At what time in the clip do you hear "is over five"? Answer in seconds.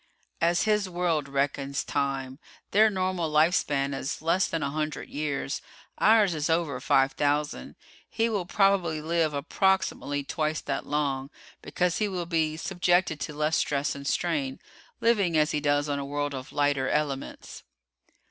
6.33-7.11